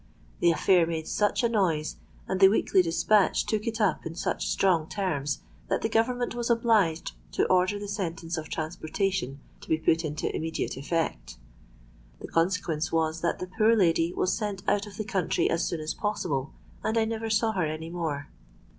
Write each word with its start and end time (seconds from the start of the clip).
The 0.39 0.49
affair 0.51 0.87
made 0.87 1.07
such 1.07 1.43
a 1.43 1.47
noise, 1.47 1.97
and 2.27 2.39
the 2.39 2.47
Weekly 2.49 2.81
Dispatch 2.81 3.45
took 3.45 3.67
it 3.67 3.79
up 3.79 4.03
in 4.03 4.15
such 4.15 4.47
strong 4.47 4.89
terms, 4.89 5.41
that 5.67 5.83
the 5.83 5.89
Government 5.89 6.33
was 6.33 6.49
obliged 6.49 7.11
to 7.33 7.45
order 7.45 7.77
the 7.77 7.87
sentence 7.87 8.35
of 8.35 8.49
transportation 8.49 9.41
to 9.59 9.69
be 9.69 9.77
put 9.77 10.03
into 10.03 10.35
immediate 10.35 10.75
effect. 10.75 11.37
The 12.19 12.27
consequence 12.27 12.91
was 12.91 13.21
that 13.21 13.37
the 13.37 13.45
poor 13.45 13.75
lady 13.75 14.11
was 14.11 14.33
sent 14.35 14.63
out 14.67 14.87
of 14.87 14.97
the 14.97 15.05
country 15.05 15.47
as 15.51 15.65
soon 15.67 15.79
as 15.79 15.93
possible; 15.93 16.51
and 16.83 16.97
I 16.97 17.05
never 17.05 17.29
saw 17.29 17.51
her 17.51 17.67
any 17.67 17.91
more. 17.91 18.27